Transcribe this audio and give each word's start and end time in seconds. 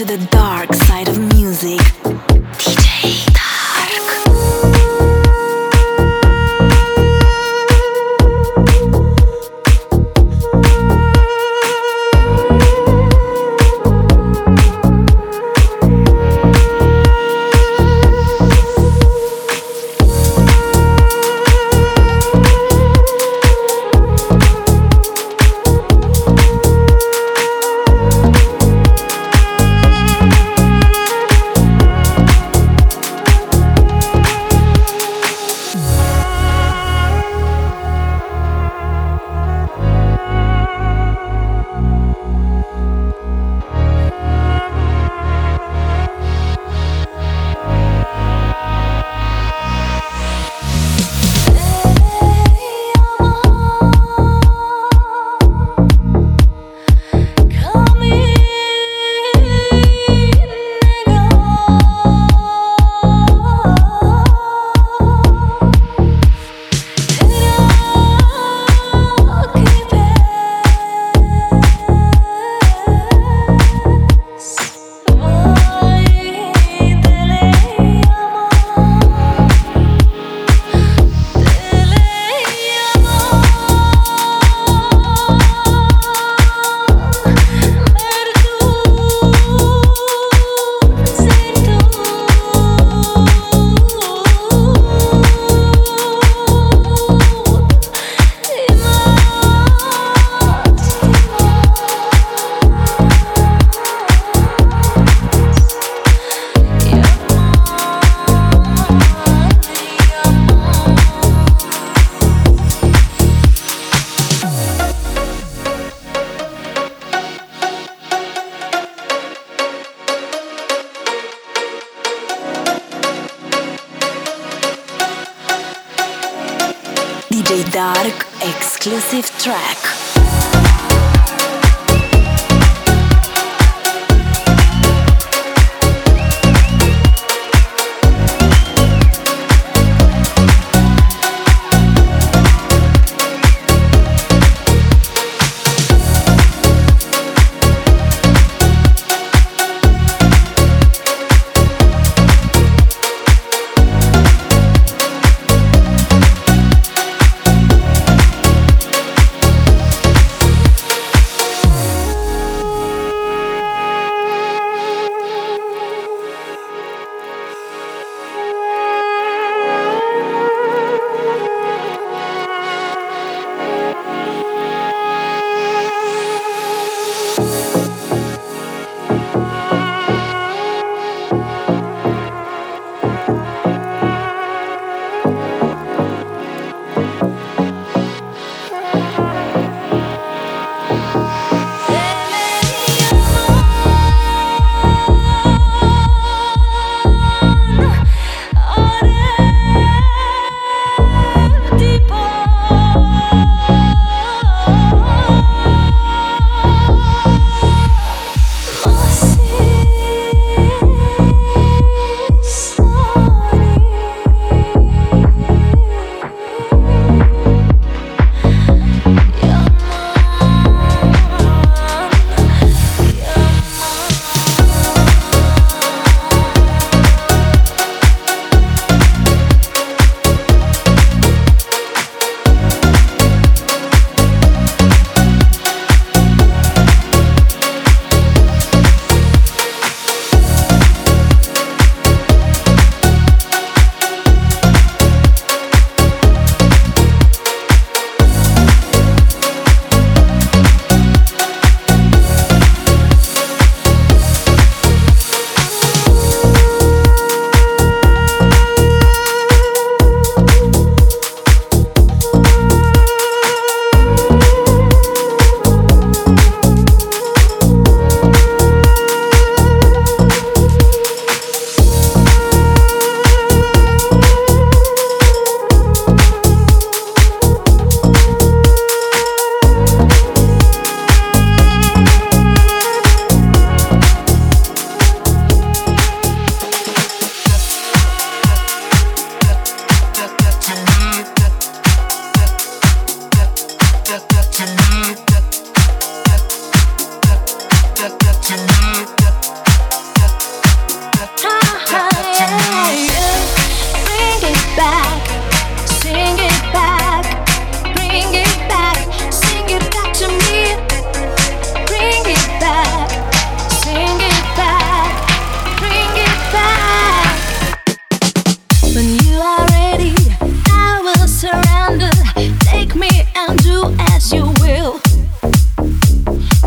to 0.00 0.06
the 0.06 0.26
dark 0.30 0.72
side 0.72 1.08
of 1.08 1.18
music. 1.34 1.99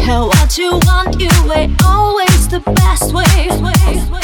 What 0.06 0.58
you 0.58 0.80
want, 0.84 1.22
you 1.22 1.30
way, 1.48 1.74
always 1.86 2.50
the 2.50 2.60
best 2.60 3.14
way. 3.14 4.23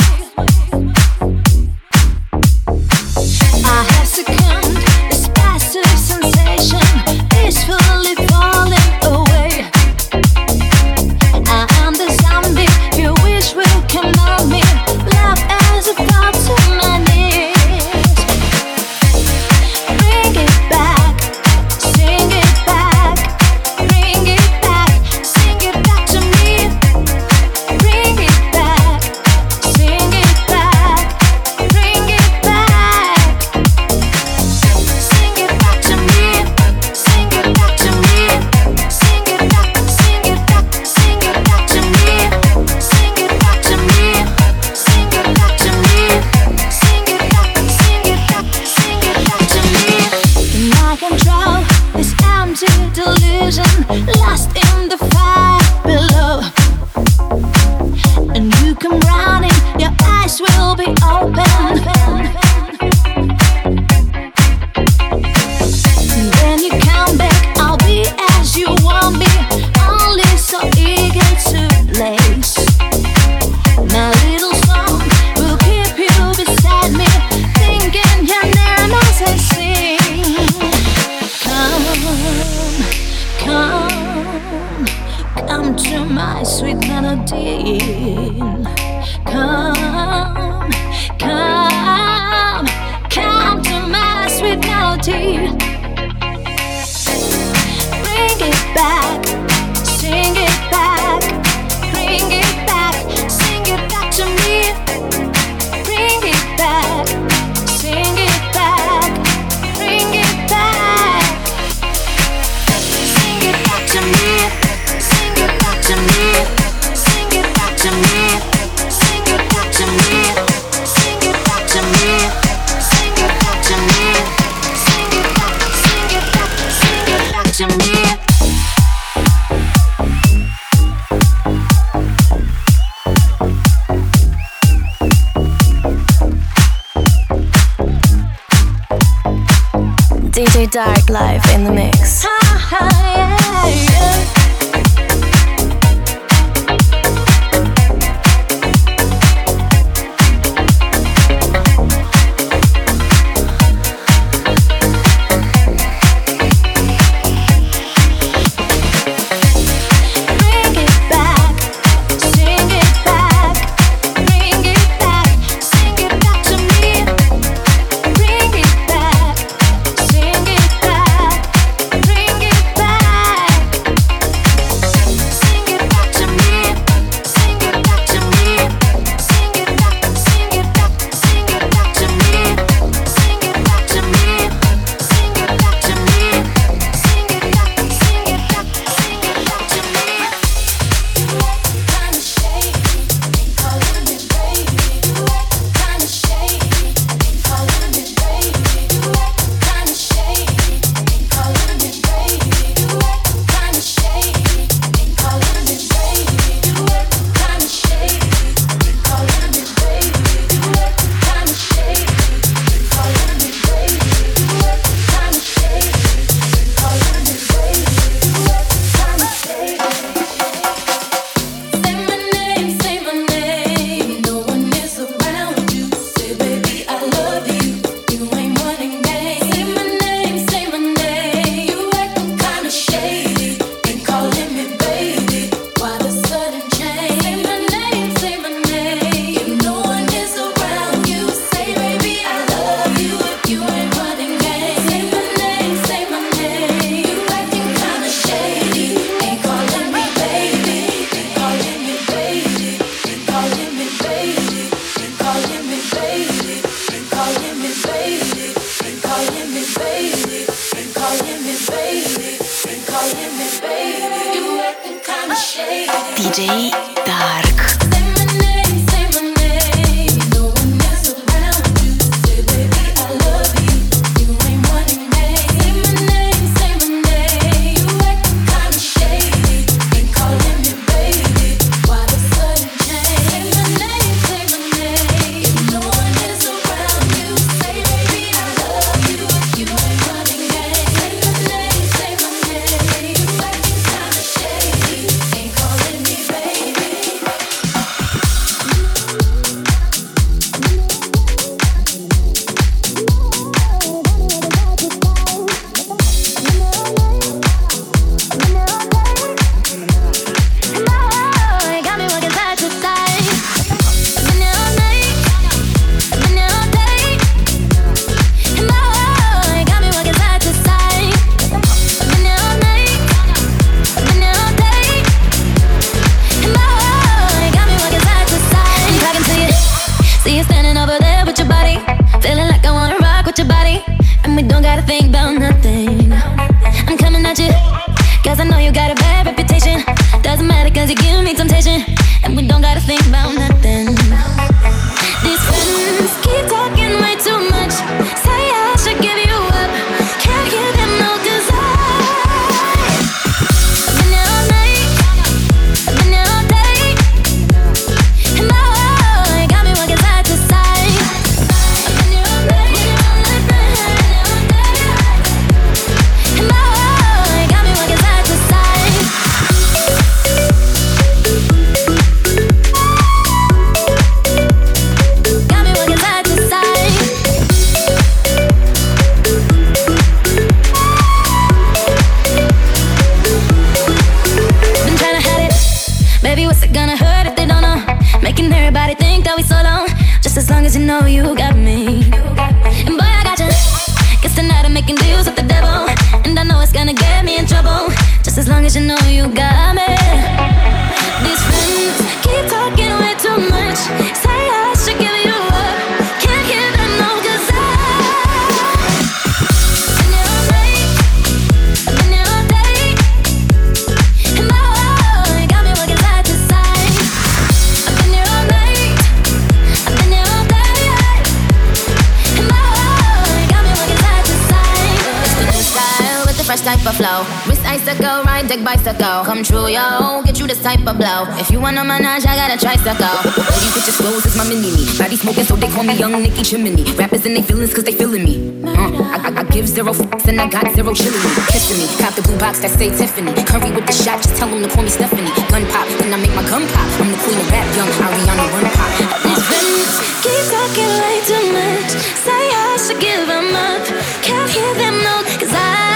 tricycle. 428.93 429.25
Come 429.25 429.43
true, 429.43 429.67
yo. 429.67 430.21
Get 430.23 430.39
you 430.39 430.47
this 430.47 430.61
type 430.61 430.85
of 430.87 430.97
blow. 430.97 431.25
If 431.37 431.51
you 431.51 431.59
want 431.59 431.77
a 431.77 431.83
menage, 431.83 432.25
I 432.25 432.35
got 432.35 432.51
a 432.53 432.57
tricycle. 432.57 433.05
All 433.05 433.59
these 433.61 433.73
bitches 433.75 433.97
clothes 433.97 434.25
is 434.25 434.35
my 434.37 434.43
mini 434.47 434.71
me. 434.71 434.85
Body 434.97 435.15
smoking, 435.15 435.43
so 435.43 435.55
they 435.55 435.69
call 435.69 435.83
me 435.83 435.93
Young 435.95 436.11
Nicky 436.11 436.43
Chimney. 436.43 436.83
Rappers 436.93 437.25
and 437.25 437.35
they 437.35 437.41
feelings 437.41 437.73
cause 437.73 437.83
they 437.83 437.93
feeling 437.93 438.23
me. 438.23 438.63
Uh, 438.63 438.69
I, 438.69 439.29
I, 439.29 439.39
I, 439.39 439.43
give 439.45 439.67
zero 439.67 439.93
fucks 439.93 440.27
and 440.27 440.41
I 440.41 440.47
got 440.49 440.65
zero 440.73 440.93
chilling 440.93 441.21
me. 441.21 441.31
Kissing 441.53 441.77
me. 441.77 441.87
Pop 442.01 442.13
the 442.15 442.21
blue 442.21 442.37
box 442.39 442.59
that 442.61 442.71
say 442.71 442.89
Tiffany. 442.89 443.33
Curry 443.45 443.71
with 443.71 443.85
the 443.85 443.93
shot, 443.93 444.21
just 444.21 444.35
tell 444.37 444.49
them 444.49 444.61
to 444.63 444.69
call 444.69 444.83
me 444.83 444.89
Stephanie. 444.89 445.31
Gun 445.49 445.65
pop, 445.69 445.87
then 445.99 446.13
I 446.13 446.17
make 446.17 446.33
my 446.33 446.45
gun 446.49 446.65
pop. 446.73 446.87
I'm 446.99 447.11
the 447.11 447.17
queen 447.21 447.39
of 447.39 447.51
rap, 447.51 447.67
young 447.75 447.89
Ariana 447.89 448.45
Run 448.53 448.65
Pop. 448.73 448.89
These 449.23 449.43
bitches 449.49 449.93
keep 450.23 450.43
talking 450.49 450.91
too 451.29 451.45
much. 451.53 451.91
Say 452.25 452.43
I 452.49 452.77
should 452.81 452.99
give 452.99 453.27
them 453.27 453.53
up. 453.53 453.85
Can't 454.25 454.49
hear 454.49 454.73
them 454.75 454.95
no, 455.03 455.15
cause 455.37 455.53
I 455.53 455.88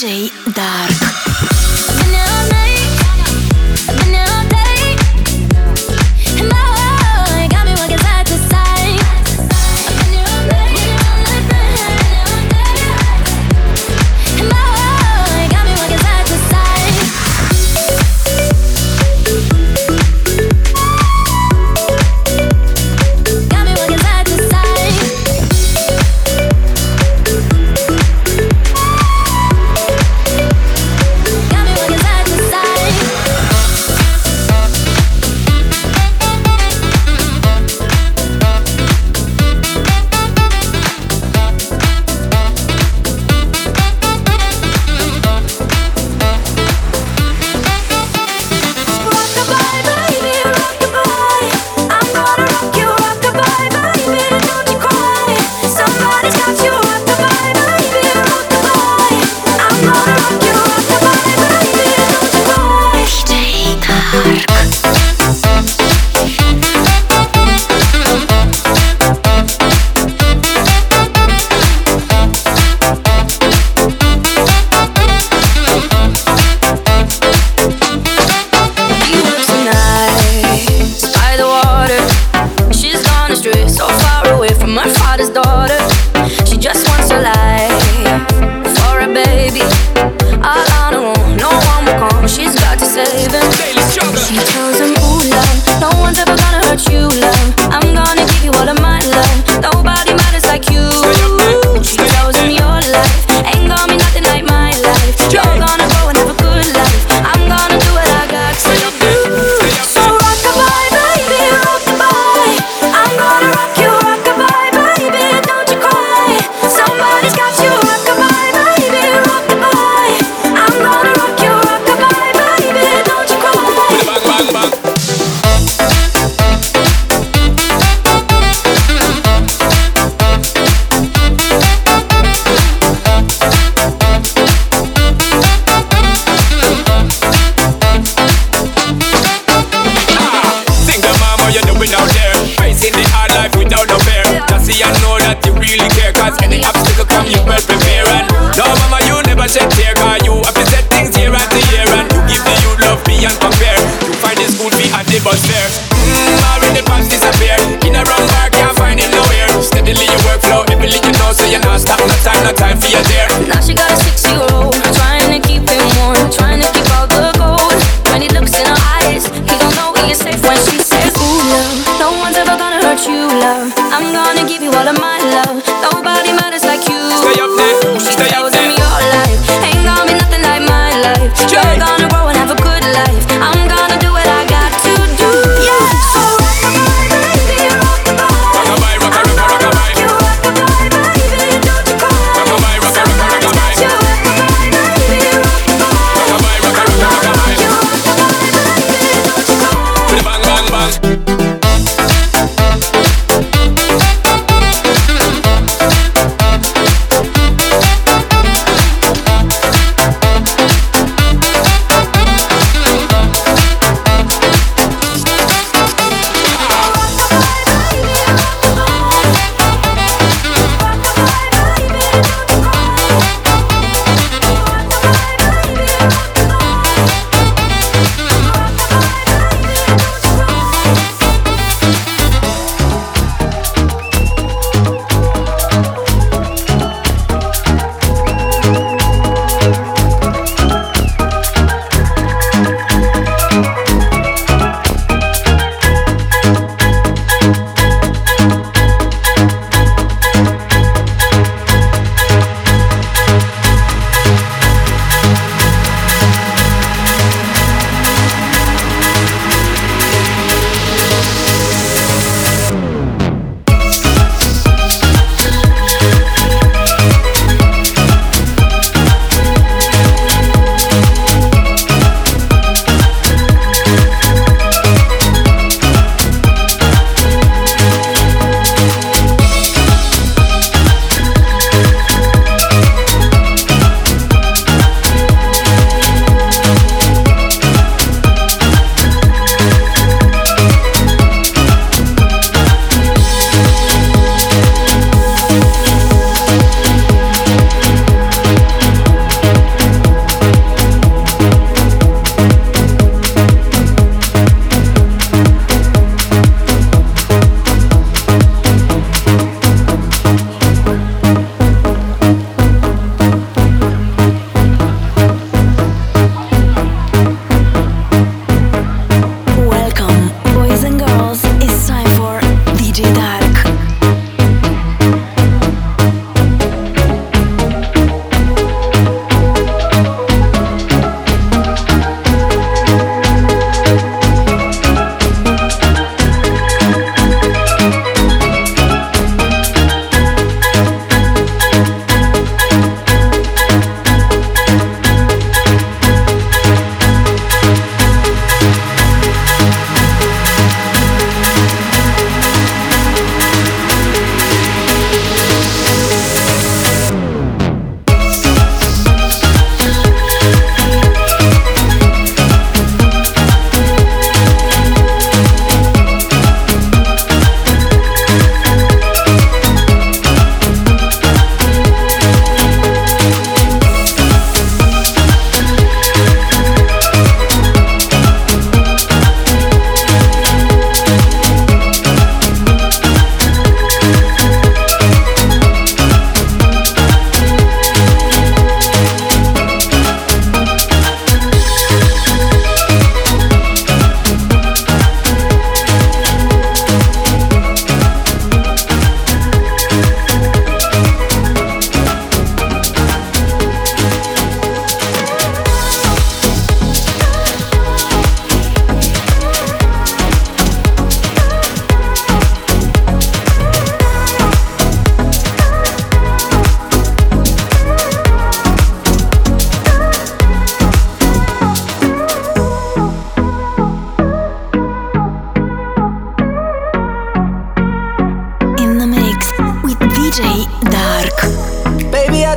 J. 0.00 0.30
Dark. 0.54 1.09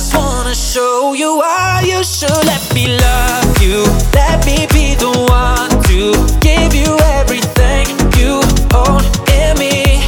Just 0.00 0.16
wanna 0.16 0.54
show 0.54 1.12
you 1.12 1.36
why 1.36 1.84
you 1.86 2.02
should 2.02 2.44
let 2.46 2.64
me 2.74 2.86
love 2.86 3.62
you. 3.62 3.84
Let 4.14 4.46
me 4.46 4.66
be 4.72 4.94
the 4.94 5.12
one 5.28 5.68
to 5.88 6.00
give 6.40 6.72
you 6.74 6.96
everything 7.20 7.84
you 8.16 8.40
own 8.72 9.04
in 9.36 9.52
me. 9.58 10.00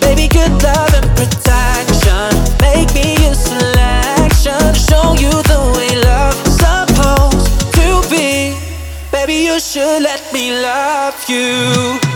Baby, 0.00 0.28
good 0.28 0.52
love 0.62 0.92
and 0.92 1.08
protection. 1.16 2.28
Make 2.60 2.92
me 2.92 3.16
your 3.24 3.32
selection. 3.32 4.60
Show 4.88 5.14
you 5.24 5.32
the 5.52 5.60
way 5.76 5.92
love's 6.10 6.52
supposed 6.64 7.72
to 7.78 7.86
be. 8.12 8.54
Baby, 9.12 9.46
you 9.48 9.58
should 9.58 10.02
let 10.02 10.30
me 10.34 10.60
love 10.60 11.16
you. 11.26 12.11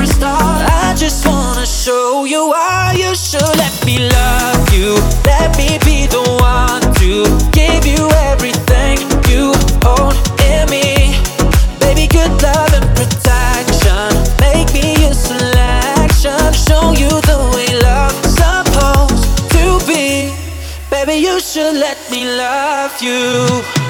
You're 0.00 0.10
a 0.10 0.14
star. 0.14 0.64
I 0.82 0.94
just 0.96 1.26
wanna 1.26 1.66
show 1.66 2.24
you 2.24 2.48
why 2.48 2.94
you 2.96 3.14
should 3.14 3.56
let 3.56 3.74
me 3.84 3.98
love 3.98 4.72
you. 4.72 4.94
Let 5.26 5.56
me 5.58 5.78
be 5.84 6.06
the 6.06 6.22
one 6.40 6.82
to 7.00 7.10
give 7.52 7.84
you 7.86 8.08
everything 8.30 8.98
you 9.28 9.52
own 9.84 10.14
in 10.52 10.64
me. 10.70 11.16
Baby, 11.80 12.06
good 12.06 12.32
love 12.42 12.72
and 12.78 12.88
protection. 12.96 14.08
Make 14.40 14.72
me 14.72 14.96
your 15.02 15.14
selection. 15.14 16.40
Show 16.66 16.92
you 17.02 17.10
the 17.30 17.38
way 17.54 17.70
love's 17.88 18.32
supposed 18.40 19.24
to 19.54 19.64
be. 19.86 20.32
Baby, 20.90 21.16
you 21.26 21.40
should 21.40 21.76
let 21.76 21.98
me 22.10 22.24
love 22.24 22.92
you. 23.02 23.89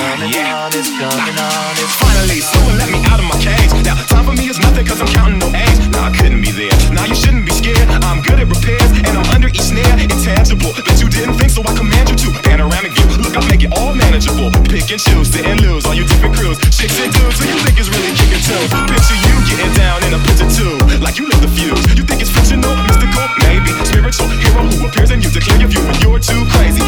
It's 0.00 0.88
coming 0.96 1.36
on. 1.36 1.72
It's 1.76 1.92
Finally, 2.00 2.40
someone 2.40 2.78
let 2.80 2.88
me 2.88 3.04
out 3.12 3.20
of 3.20 3.28
my 3.28 3.36
cage. 3.36 3.68
Now, 3.84 4.00
time 4.08 4.24
for 4.24 4.32
me 4.32 4.48
is 4.48 4.56
nothing 4.56 4.86
cause 4.86 5.00
I'm 5.00 5.10
counting 5.12 5.36
no 5.36 5.52
A's. 5.52 5.76
Nah, 5.92 6.08
I 6.08 6.10
couldn't 6.16 6.40
be 6.40 6.48
there. 6.52 6.72
Now 6.88 7.04
you 7.04 7.14
shouldn't 7.14 7.44
be 7.44 7.52
scared. 7.52 7.84
I'm 8.08 8.24
good 8.24 8.40
at 8.40 8.48
repairs 8.48 8.88
and 9.04 9.12
I'm 9.12 9.28
under 9.36 9.48
each 9.48 9.60
snare. 9.60 9.92
Intangible. 10.00 10.72
You 10.96 11.08
didn't 11.12 11.36
think 11.36 11.52
so 11.52 11.60
I 11.68 11.76
command 11.76 12.08
you 12.08 12.16
to. 12.16 12.28
Panoramic 12.48 12.96
view. 12.96 13.08
Look, 13.20 13.36
I 13.36 13.44
make 13.52 13.60
it 13.60 13.76
all 13.76 13.92
manageable. 13.92 14.48
Pick 14.72 14.88
and 14.88 15.00
choose, 15.00 15.28
sit 15.28 15.44
and 15.44 15.60
lose. 15.60 15.84
All 15.84 15.92
you 15.92 16.08
different 16.08 16.32
crews. 16.32 16.56
Chicks 16.72 16.96
and 16.96 17.12
dudes 17.12 17.36
who 17.36 17.52
you 17.52 17.60
think 17.60 17.76
is 17.76 17.92
really 17.92 18.12
kicking 18.16 18.40
too. 18.40 18.62
Picture 18.88 19.20
you 19.20 19.36
getting 19.52 19.72
down 19.76 20.00
in 20.08 20.16
a 20.16 20.20
picture 20.24 20.48
too. 20.48 20.80
Like 21.04 21.20
you 21.20 21.28
lit 21.28 21.44
the 21.44 21.50
fuse. 21.52 21.76
You 21.92 22.08
think 22.08 22.24
it's 22.24 22.32
fictional, 22.32 22.72
mystical, 22.88 23.28
maybe 23.44 23.68
spiritual. 23.84 24.32
Hero 24.40 24.64
who 24.64 24.88
appears 24.88 25.12
in 25.12 25.20
you 25.20 25.28
to 25.28 25.40
clear 25.44 25.60
your 25.60 25.68
view 25.68 25.84
when 25.84 25.96
you're 26.00 26.22
too 26.24 26.40
crazy. 26.56 26.80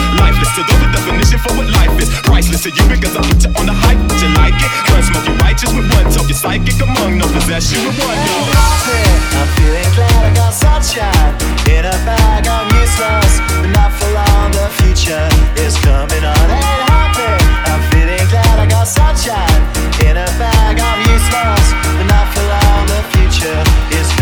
To 0.52 0.60
the 0.60 0.84
definition 0.92 1.40
for 1.40 1.56
what 1.56 1.64
life 1.72 1.96
is. 1.96 2.12
Priceless 2.28 2.62
to 2.64 2.68
you 2.68 2.84
because 2.84 3.16
I 3.16 3.24
put 3.24 3.40
you 3.40 3.48
on 3.56 3.64
the 3.64 3.72
hype. 3.72 3.96
You 4.20 4.28
like 4.36 4.52
it? 4.60 4.68
Gun 4.84 5.00
smoke 5.00 5.24
you 5.24 5.32
righteous 5.40 5.72
with 5.72 5.88
one 5.96 6.04
talk. 6.12 6.28
You're 6.28 6.36
psychic 6.36 6.76
among 6.76 7.16
no 7.16 7.24
possess 7.32 7.72
you 7.72 7.80
with 7.88 7.96
one 7.96 8.20
dog. 8.20 8.52
I'm 9.32 9.48
feeling 9.56 9.88
glad 9.96 10.28
I 10.28 10.30
got 10.36 10.52
sunshine 10.52 11.32
in 11.72 11.88
a 11.88 11.96
bag. 12.04 12.44
I'm 12.44 12.68
useless, 12.76 13.40
but 13.64 13.72
not 13.72 13.96
for 13.96 14.12
long. 14.12 14.52
The 14.52 14.68
future 14.84 15.24
is 15.56 15.72
coming 15.80 16.20
on. 16.20 16.44
Ain't 16.52 16.84
happy. 16.84 17.32
I'm 17.72 17.80
feeling 17.88 18.20
glad 18.28 18.60
I 18.60 18.68
got 18.68 18.84
sunshine 18.84 19.62
in 20.04 20.20
a 20.20 20.28
bag. 20.36 20.76
I'm 20.76 21.00
useless, 21.08 21.66
but 21.96 22.06
not 22.12 22.28
for 22.28 22.44
long. 22.44 22.84
The 22.92 23.00
future 23.16 23.60
is 23.96 24.04
coming. 24.20 24.21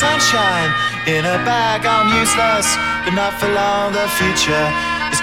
sunshine 0.00 0.70
in 1.06 1.22
a 1.24 1.38
bag. 1.46 1.86
I'm 1.86 2.08
useless, 2.10 2.66
but 3.04 3.14
not 3.14 3.32
for 3.38 3.48
long. 3.48 3.92
The 3.92 4.06
future 4.18 4.66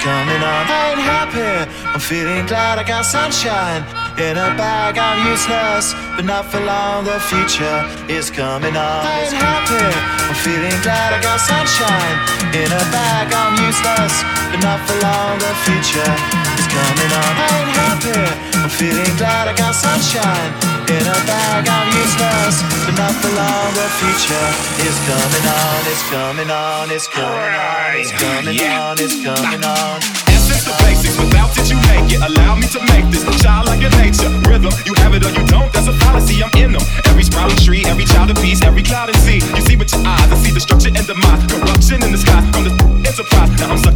coming 0.01 0.41
on. 0.41 0.63
I 0.65 0.97
ain't 0.97 1.03
happy, 1.05 1.51
I'm 1.93 2.01
feeling 2.01 2.45
glad 2.49 2.79
I 2.81 2.83
got 2.83 3.05
sunshine. 3.05 3.85
In 4.17 4.35
a 4.35 4.49
bag, 4.57 4.97
I'm 4.97 5.29
useless, 5.29 5.93
but 6.17 6.25
not 6.25 6.45
for 6.49 6.59
long. 6.59 7.05
The 7.05 7.19
future 7.29 7.79
is 8.09 8.29
coming 8.33 8.75
on. 8.75 9.01
I 9.05 9.29
ain't 9.29 9.37
happy, 9.37 9.85
I'm 10.25 10.37
feeling 10.41 10.77
glad 10.81 11.13
I 11.13 11.21
got 11.21 11.39
sunshine. 11.39 12.17
In 12.57 12.69
a 12.73 12.83
bag, 12.89 13.29
I'm 13.29 13.53
useless, 13.61 14.13
but 14.49 14.59
not 14.65 14.81
for 14.89 14.97
long. 15.05 15.37
The 15.37 15.53
future 15.69 16.60
coming 16.71 17.11
on. 17.11 17.33
I 17.35 17.47
ain't 17.59 17.71
happy, 17.75 18.15
I'm 18.63 18.71
feeling 18.71 19.15
glad 19.19 19.51
I 19.51 19.53
got 19.53 19.75
sunshine. 19.75 20.51
In 20.87 21.03
a 21.07 21.19
bag, 21.23 21.67
I'm 21.67 21.87
useless, 21.95 22.63
but 22.83 22.95
not 22.99 23.15
for 23.19 23.31
long. 23.31 23.71
The 23.75 23.87
future 23.99 24.49
is 24.83 24.95
coming 25.07 25.45
on. 25.47 25.79
It's 25.87 26.03
coming 26.11 26.51
on. 26.51 26.91
It's 26.91 27.07
coming 27.07 27.55
on. 27.55 27.95
It's 27.95 28.11
coming 28.11 28.59
on. 28.59 28.95
It's 28.99 29.17
coming 29.23 29.63
on. 29.63 29.95
Essence 30.27 30.67
the 30.67 30.75
basics, 30.83 31.15
without 31.15 31.55
it 31.55 31.71
you 31.71 31.79
make 31.91 32.11
it. 32.11 32.19
Allow 32.19 32.59
me 32.59 32.67
to 32.75 32.79
make 32.91 33.07
this 33.07 33.23
child 33.39 33.67
like 33.67 33.79
your 33.79 33.93
nature. 34.03 34.27
Rhythm, 34.47 34.73
you 34.83 34.93
have 34.99 35.15
it 35.15 35.23
or 35.23 35.31
you 35.31 35.43
don't. 35.47 35.71
That's 35.71 35.87
a 35.87 35.95
fallacy. 36.03 36.43
I'm 36.43 36.51
in 36.59 36.75
them. 36.75 36.83
Every 37.07 37.23
sprouting 37.23 37.59
tree, 37.63 37.83
every 37.87 38.03
child 38.03 38.31
of 38.31 38.37
peace, 38.43 38.59
every 38.63 38.83
cloud 38.83 39.07
and 39.07 39.19
sea. 39.23 39.39
You 39.55 39.63
see 39.63 39.77
with 39.79 39.91
your 39.95 40.03
eyes, 40.03 40.27
I 40.27 40.35
see 40.35 40.51
destruction 40.51 40.97
and 40.97 41.07
demise, 41.07 41.39
corruption 41.47 42.03
in 42.03 42.11
the 42.11 42.19
sky 42.19 42.40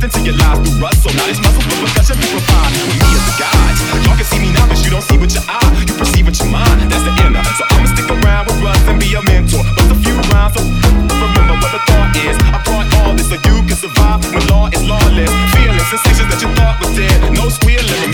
into 0.05 0.21
your 0.21 0.37
lies 0.37 0.61
through 0.61 0.77
rust, 0.77 1.01
so 1.01 1.09
now 1.17 1.25
it's 1.25 1.41
muscle 1.41 1.65
with 1.65 1.81
percussion 1.81 2.13
be 2.21 2.29
refined. 2.29 2.77
With 2.77 2.93
me 2.93 3.09
as 3.09 3.25
the 3.25 3.35
guide, 3.41 3.75
y'all 4.05 4.13
can 4.13 4.27
see 4.29 4.37
me 4.37 4.53
now, 4.53 4.69
but 4.69 4.77
you 4.85 4.93
don't 4.93 5.01
see 5.01 5.17
with 5.17 5.33
your 5.33 5.41
eye. 5.49 5.65
You 5.81 5.97
perceive 5.97 6.29
with 6.29 6.37
your 6.37 6.53
mind. 6.53 6.85
That's 6.93 7.01
the 7.01 7.13
inner. 7.25 7.41
So 7.57 7.65
I'ma 7.73 7.89
stick 7.89 8.05
around 8.13 8.45
with 8.45 8.61
Russ 8.61 8.77
and 8.85 9.01
be 9.01 9.17
a 9.17 9.21
mentor. 9.25 9.65
Bust 9.73 9.89
a 9.89 9.97
few 9.97 10.13
rhymes, 10.29 10.53
so 10.53 10.61
remember 10.61 11.57
what 11.57 11.73
the 11.73 11.81
thought 11.89 12.13
is. 12.21 12.37
I 12.37 12.61
brought 12.61 12.85
all 13.01 13.17
this 13.17 13.33
so 13.33 13.37
you 13.49 13.65
can 13.65 13.73
survive 13.73 14.21
when 14.29 14.45
law 14.45 14.69
is 14.69 14.85
lawless. 14.85 15.33
Feeling 15.57 15.81
sensations 15.89 16.29
that 16.29 16.37
you 16.37 16.53
thought 16.53 16.77
was 16.77 16.93
dead. 16.93 17.17
No 17.33 17.49
squealing, 17.49 18.13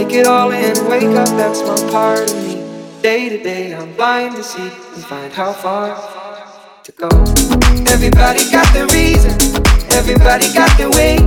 Take 0.00 0.14
it 0.14 0.26
all 0.26 0.50
in 0.50 0.72
wake 0.88 1.14
up, 1.14 1.28
that's 1.36 1.60
one 1.60 1.90
part 1.92 2.20
of 2.20 2.34
me. 2.48 2.56
Day 3.02 3.28
to 3.28 3.42
day, 3.42 3.74
I'm 3.74 3.92
blind 3.96 4.34
to 4.34 4.42
see 4.42 4.62
and 4.62 5.04
find 5.04 5.30
how 5.30 5.52
far 5.52 5.94
to 6.84 6.92
go. 6.92 7.08
Everybody 7.92 8.50
got 8.50 8.64
the 8.72 8.88
reason, 8.96 9.36
everybody 9.92 10.48
got 10.54 10.72
the 10.80 10.88
way. 10.96 11.20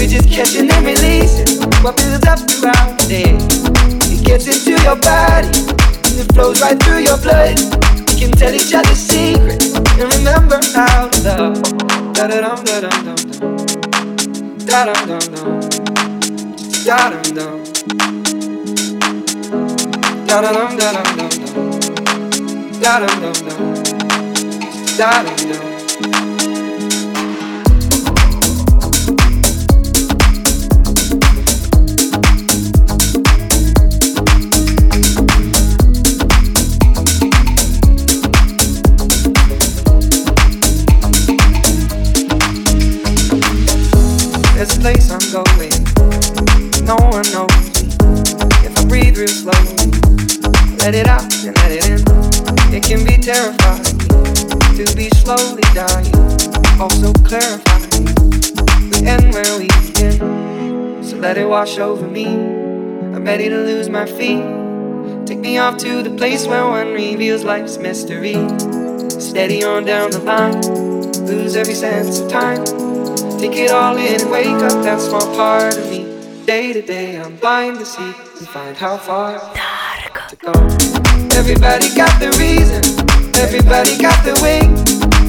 We're 0.00 0.08
just 0.08 0.30
catching 0.30 0.70
and 0.70 0.86
releasing 0.86 1.60
what 1.84 1.98
builds 1.98 2.24
up 2.24 2.40
throughout 2.48 2.98
the 3.00 3.06
day. 3.06 3.36
It 4.08 4.24
gets 4.24 4.46
into 4.48 4.82
your 4.82 4.96
body, 4.96 5.52
and 6.08 6.24
it 6.24 6.32
flows 6.32 6.62
right 6.62 6.82
through 6.82 7.04
your 7.04 7.18
blood. 7.20 7.60
We 8.08 8.16
can 8.16 8.32
tell 8.32 8.54
each 8.54 8.72
other 8.72 8.94
secrets 8.94 9.76
and 9.76 10.08
remember 10.16 10.58
how 10.72 11.10
to 11.10 11.20
love. 11.20 11.62
Da 12.14 12.28
da 12.28 12.40
dum 12.40 12.64
da 12.64 12.80
dum 12.80 13.04
dum 13.04 13.20
dum. 13.28 14.56
Da 14.64 14.84
dum 14.86 15.06
dum 15.06 15.34
dum. 15.34 15.69
Da 16.90 17.08
dum 17.08 17.36
dum. 17.36 17.62
Da 20.26 20.40
dum 20.42 20.76
dum 20.78 20.94
dum 21.16 21.30
dum. 21.38 21.70
Da 22.82 22.98
dum 22.98 23.20
dum 23.22 23.32
dum. 23.46 23.74
Da 24.98 25.22
dum 25.22 25.52
dum. 25.52 25.69
Let 50.80 50.94
it 50.94 51.06
out 51.06 51.22
and 51.44 51.54
let 51.58 51.72
it 51.72 51.86
in. 51.90 52.00
It 52.74 52.82
can 52.82 53.04
be 53.04 53.18
terrifying 53.18 53.84
to 54.76 54.96
be 54.96 55.10
slowly 55.10 55.62
dying. 55.74 56.10
Also 56.80 57.12
clarifying. 57.28 58.06
We 58.88 59.06
end 59.06 59.34
where 59.34 59.58
we 59.58 59.68
begin. 59.84 61.04
So 61.04 61.18
let 61.18 61.36
it 61.36 61.46
wash 61.46 61.78
over 61.78 62.06
me. 62.06 62.26
I'm 62.26 63.24
ready 63.24 63.50
to 63.50 63.56
lose 63.58 63.90
my 63.90 64.06
feet. 64.06 64.42
Take 65.26 65.40
me 65.40 65.58
off 65.58 65.76
to 65.78 66.02
the 66.02 66.16
place 66.16 66.46
where 66.46 66.64
one 66.64 66.94
reveals 66.94 67.44
life's 67.44 67.76
mystery. 67.76 68.36
Steady 69.20 69.62
on 69.62 69.84
down 69.84 70.12
the 70.12 70.20
line. 70.20 70.62
Lose 71.26 71.56
every 71.56 71.74
sense 71.74 72.20
of 72.20 72.30
time. 72.30 72.64
Take 73.38 73.56
it 73.56 73.70
all 73.70 73.98
in 73.98 74.18
and 74.18 74.30
wake 74.30 74.46
up 74.46 74.82
that 74.82 74.98
small 74.98 75.34
part 75.36 75.76
of 75.76 75.90
me. 75.90 76.06
Day 76.46 76.72
to 76.72 76.80
day, 76.80 77.20
I'm 77.20 77.36
blind 77.36 77.78
to 77.80 77.84
see 77.84 78.02
and 78.02 78.48
find 78.48 78.76
how 78.76 78.96
far 78.96 79.36
Everybody 80.42 81.94
got 81.94 82.16
the 82.18 82.32
reason, 82.40 82.80
everybody 83.36 84.00
got 84.00 84.16
the 84.24 84.32
way. 84.40 84.64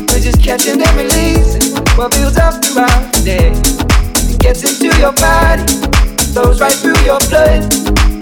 We're 0.08 0.24
just 0.24 0.41
catching 0.41 0.80
and 0.80 0.95
releasing 0.95 1.76
what 2.00 2.15
builds 2.15 2.38
up 2.38 2.63
throughout 2.63 3.12
the 3.12 3.19
day. 3.19 3.52
It 4.32 4.39
gets 4.39 4.63
into 4.63 4.88
your 5.04 5.12
body, 5.19 5.67
flows 6.32 6.62
right 6.62 6.71
through 6.71 6.95
your 7.04 7.19
blood. 7.28 7.67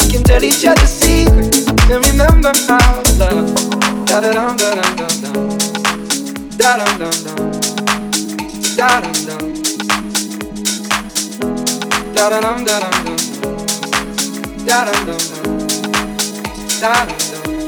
We 0.02 0.10
can 0.10 0.24
tell 0.24 0.44
each 0.44 0.66
other 0.66 0.88
secrets 0.88 1.70
and 1.70 2.02
remember 2.10 2.54
how 2.66 3.04
to 3.06 3.14
love. 3.22 3.54
Da 4.10 4.22
da 4.22 4.34
dum 4.34 4.58
da 4.58 4.74
dum 4.74 4.96
dum 4.98 5.14
dum. 5.22 5.46
Da 6.58 6.74
dum 6.74 6.98
dum 6.98 7.14
dum. 7.22 7.54
Da 8.74 8.98
dum 8.98 9.14
dum. 9.30 9.46
Da 12.18 12.30
dum 12.34 12.66
da 12.66 12.80
dum 12.82 12.98
dum. 13.06 13.18
Da 14.66 14.86
dum 14.90 15.06
dum 15.06 15.18
dum. 15.22 15.39
Dum 16.82 16.94
dum. 16.94 17.59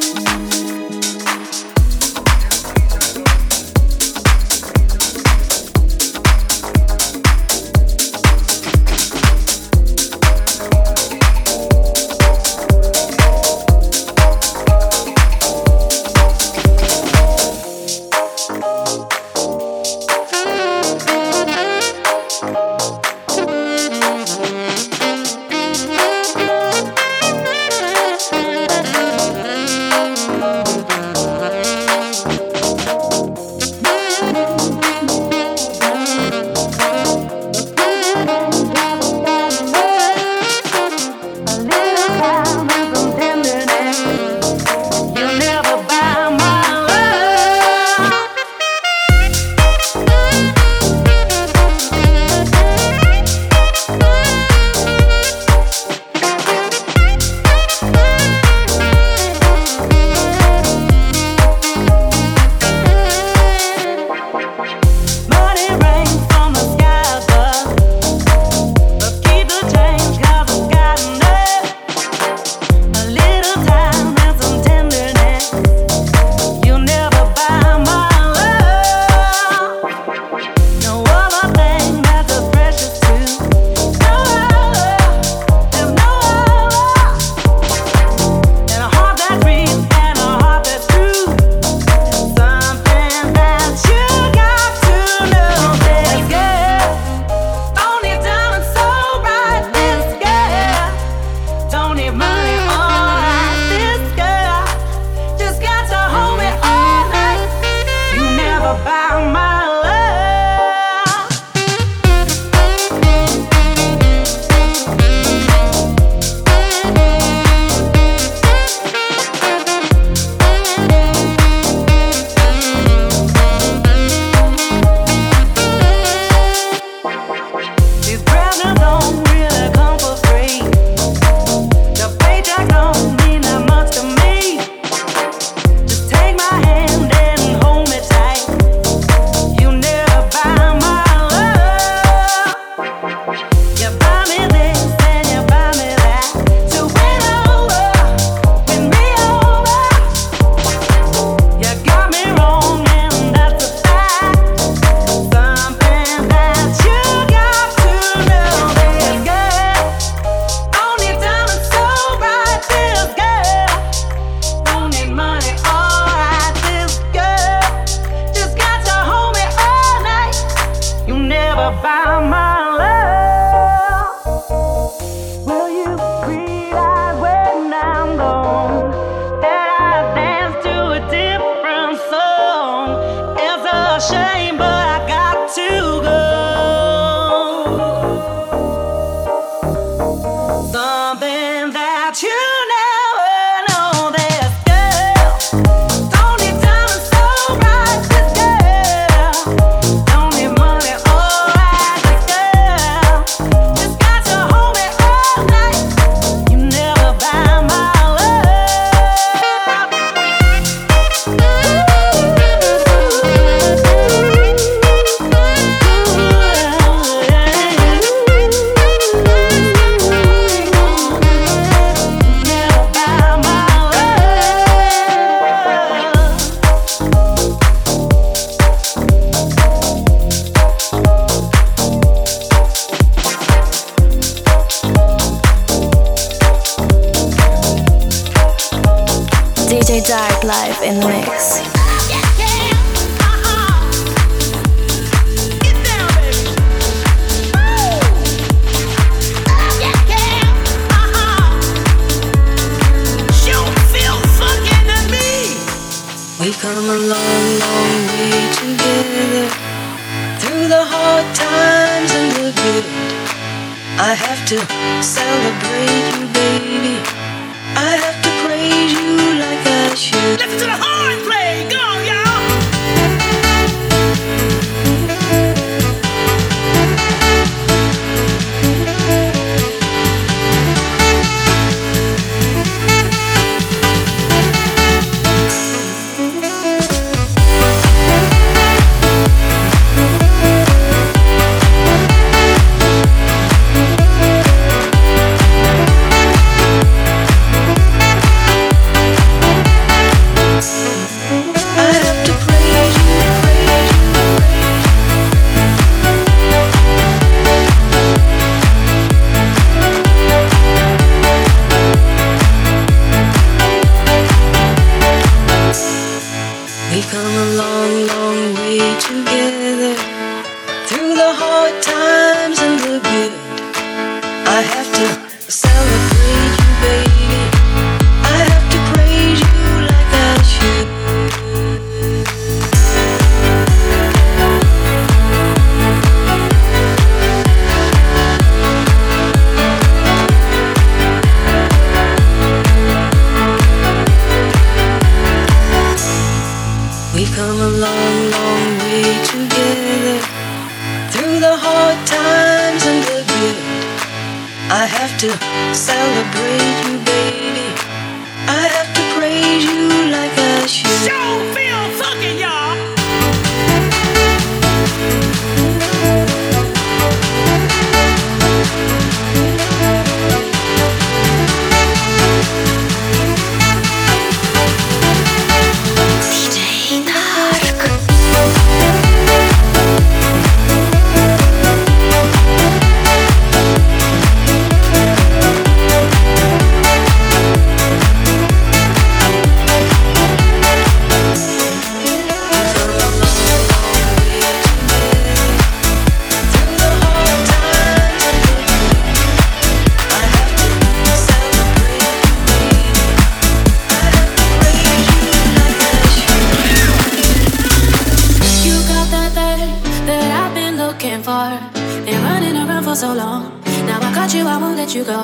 I 414.31 414.37
you, 414.37 414.47
I 414.47 414.57
won't 414.57 414.77
let 414.77 414.95
you 414.95 415.03
go. 415.03 415.19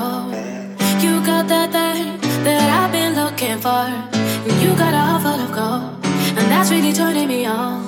You 0.99 1.25
got 1.25 1.47
that 1.47 1.71
thing 1.71 2.19
that 2.43 2.67
I've 2.77 2.91
been 2.91 3.15
looking 3.15 3.57
for. 3.57 3.87
And 4.19 4.61
you 4.61 4.75
got 4.75 4.93
a 4.93 4.97
heart 4.97 5.21
full 5.23 5.39
of 5.39 5.51
gold. 5.55 6.05
And 6.37 6.51
that's 6.51 6.69
really 6.71 6.91
turning 6.91 7.29
me 7.29 7.45
on. 7.45 7.87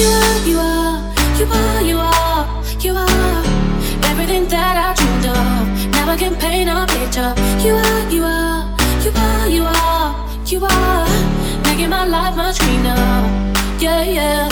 You 0.00 0.08
are, 0.08 0.38
you 0.48 0.58
are, 0.58 0.96
you 1.36 1.46
are, 1.46 1.82
you 1.82 1.98
are, 1.98 2.46
you 2.80 2.92
are. 2.96 3.44
Everything 4.08 4.48
that 4.48 4.76
I 4.80 4.94
dreamed 4.96 5.26
of. 5.26 5.92
Now 5.92 6.08
I 6.08 6.16
can 6.16 6.34
paint 6.36 6.70
a 6.70 6.86
picture. 6.88 7.34
You 7.60 7.74
are, 7.74 8.08
you 8.08 8.24
are, 8.24 8.64
you 9.04 9.12
are, 9.12 9.48
you 9.48 9.64
are, 9.64 10.10
you 10.46 10.64
are. 10.64 11.64
Making 11.64 11.90
my 11.90 12.06
life 12.06 12.34
much 12.34 12.58
greener. 12.60 12.96
Yeah, 13.78 14.04
yes. 14.04 14.49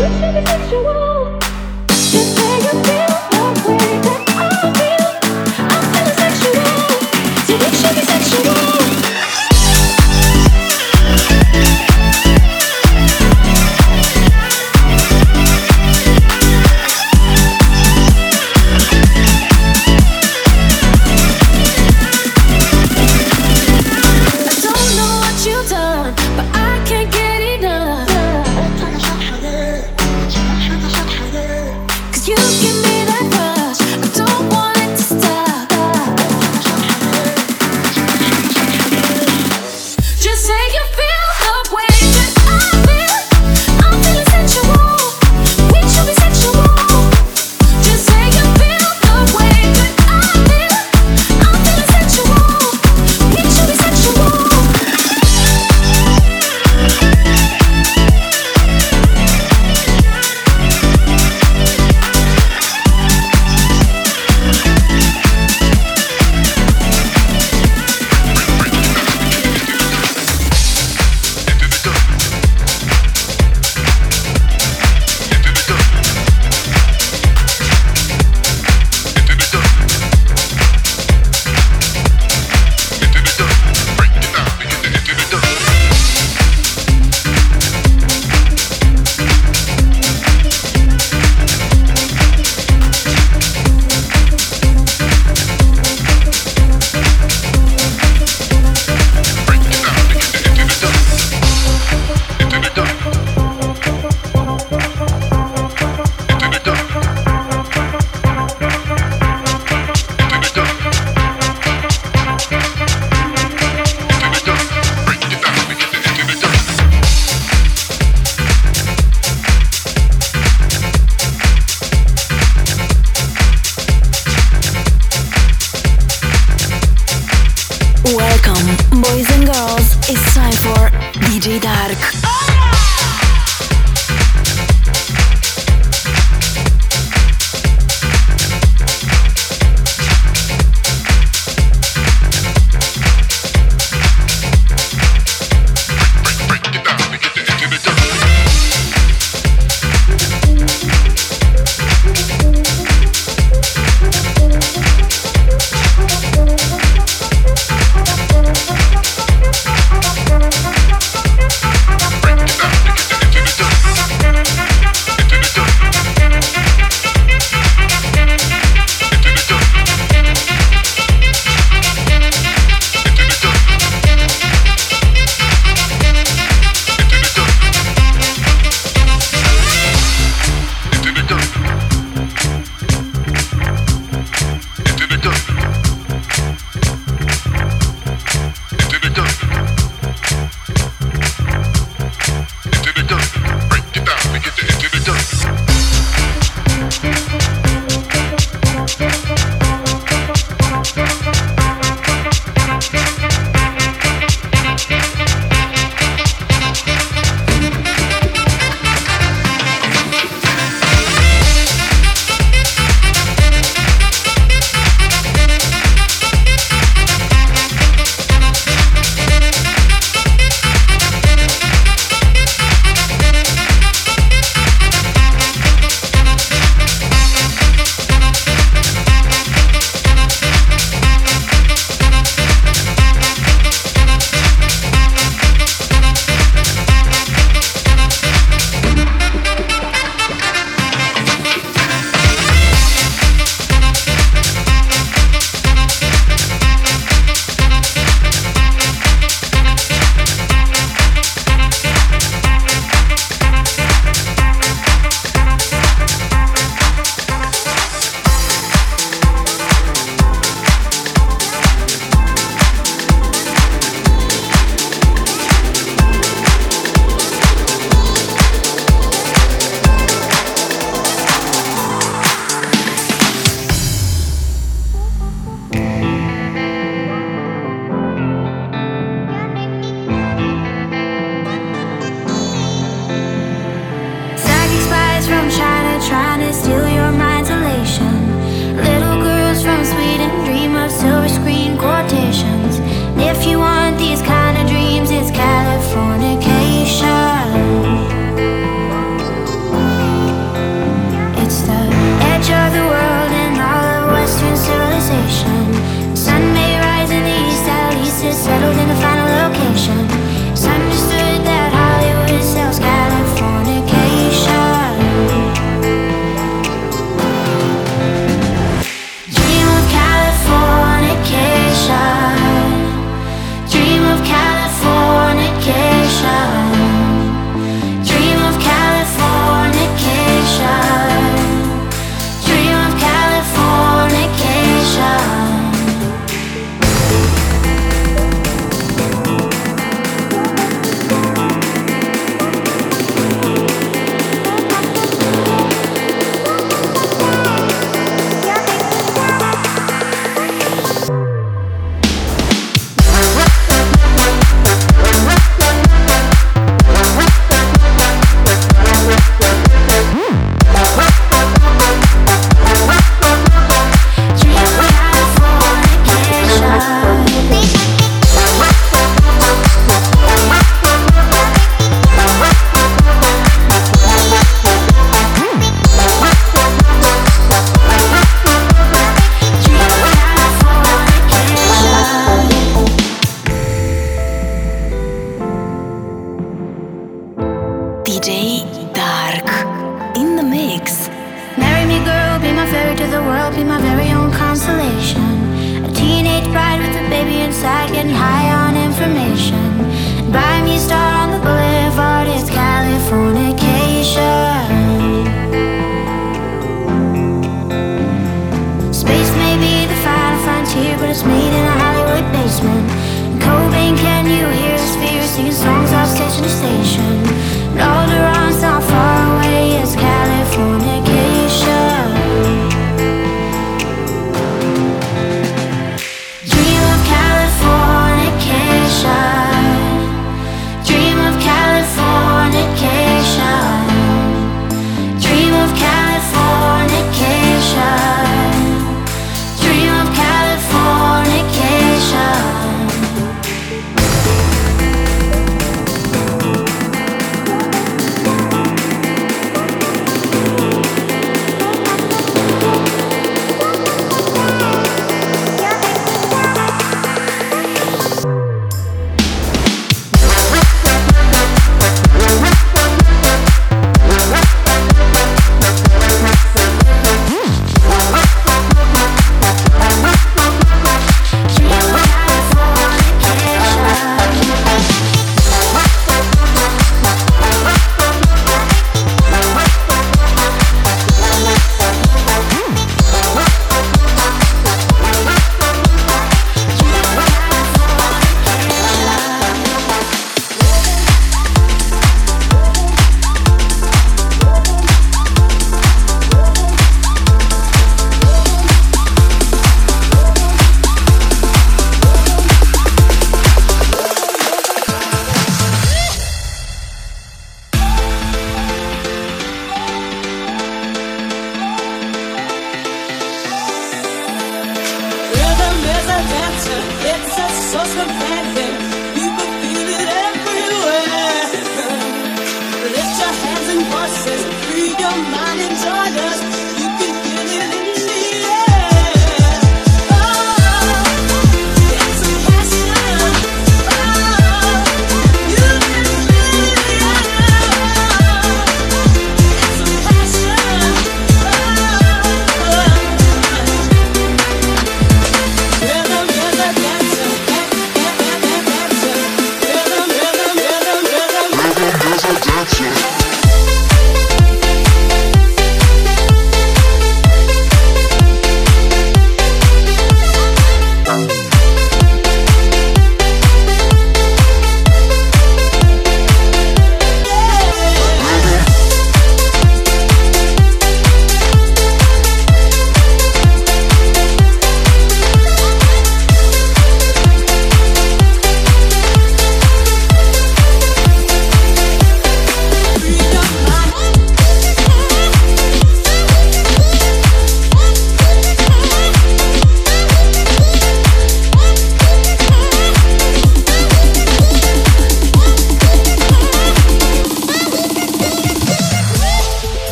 Wish 0.00 0.22
I 0.22 0.32
could 0.32 0.48
sexual. 0.48 1.09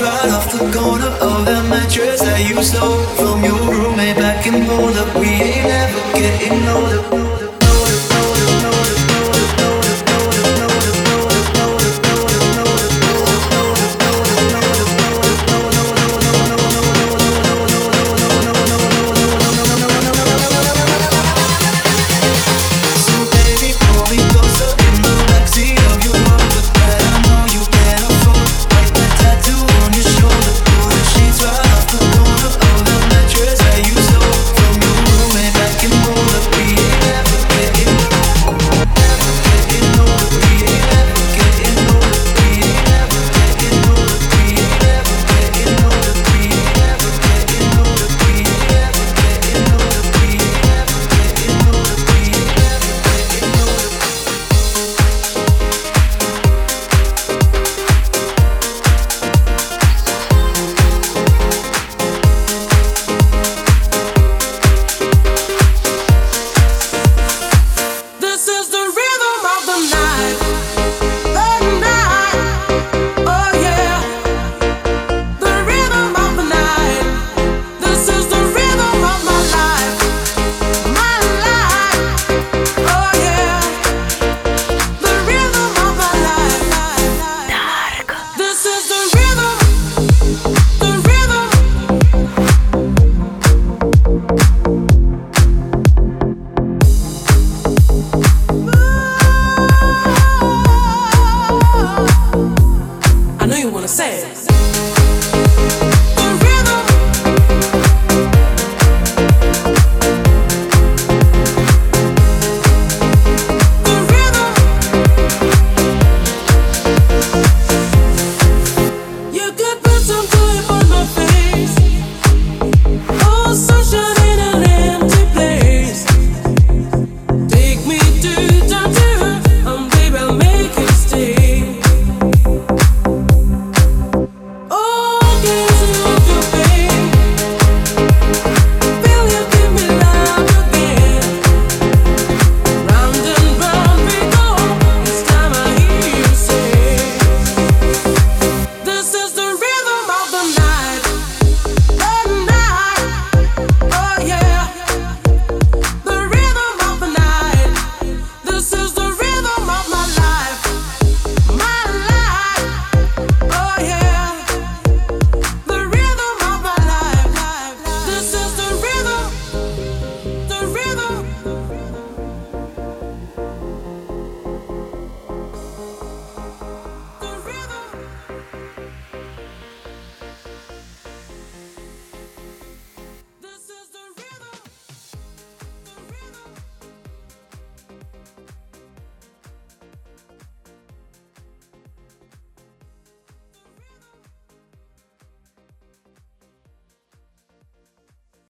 right 0.00 0.30
off 0.32 0.52
the 0.52 0.58
corner 0.76 1.06
of 1.06 1.46
that 1.46 1.64
mattress 1.70 2.20
that 2.20 2.40
you 2.48 2.62
stole 2.62 3.02
from 3.16 3.35